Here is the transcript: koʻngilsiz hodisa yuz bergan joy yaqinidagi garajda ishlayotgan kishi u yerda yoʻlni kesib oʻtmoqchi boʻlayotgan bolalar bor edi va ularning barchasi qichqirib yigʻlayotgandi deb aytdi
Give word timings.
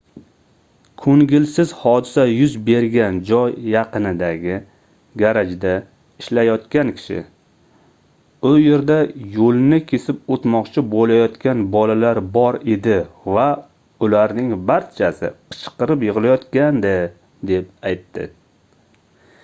koʻngilsiz 1.01 1.71
hodisa 1.79 2.23
yuz 2.29 2.53
bergan 2.69 3.17
joy 3.31 3.51
yaqinidagi 3.73 4.55
garajda 5.23 5.73
ishlayotgan 6.23 6.89
kishi 7.01 7.19
u 8.53 8.55
yerda 8.61 8.97
yoʻlni 9.37 9.79
kesib 9.91 10.25
oʻtmoqchi 10.37 10.85
boʻlayotgan 10.95 11.61
bolalar 11.77 12.23
bor 12.39 12.59
edi 12.79 12.97
va 13.37 13.47
ularning 14.09 14.51
barchasi 14.73 15.31
qichqirib 15.53 16.09
yigʻlayotgandi 16.09 16.97
deb 17.53 17.71
aytdi 17.93 18.29